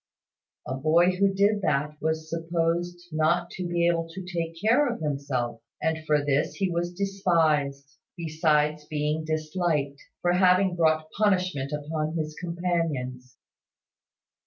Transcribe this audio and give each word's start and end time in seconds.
A 0.67 0.73
boy 0.73 1.11
who 1.11 1.31
did 1.31 1.61
that 1.61 1.95
was 2.01 2.27
supposed 2.27 3.05
not 3.11 3.51
to 3.51 3.67
be 3.67 3.87
able 3.87 4.09
to 4.09 4.25
take 4.25 4.59
care 4.59 4.87
of 4.91 4.99
himself; 4.99 5.61
and 5.79 6.03
for 6.07 6.25
this 6.25 6.55
he 6.55 6.71
was 6.71 6.91
despised, 6.91 7.99
besides 8.17 8.83
being 8.87 9.23
disliked, 9.23 10.01
for 10.23 10.33
having 10.33 10.75
brought 10.75 11.11
punishment 11.19 11.71
upon 11.71 12.15
his 12.17 12.33
companions. 12.39 13.37